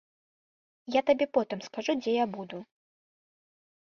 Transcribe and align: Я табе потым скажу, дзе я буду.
Я 0.95 1.01
табе 1.09 1.27
потым 1.37 1.59
скажу, 1.67 1.95
дзе 2.01 2.11
я 2.15 2.25
буду. 2.37 2.57